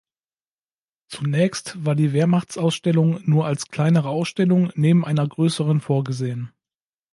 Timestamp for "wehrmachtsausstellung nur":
2.11-3.45